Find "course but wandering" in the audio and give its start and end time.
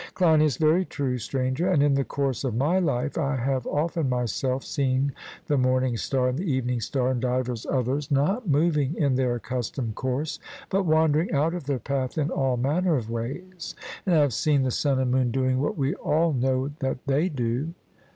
9.93-11.31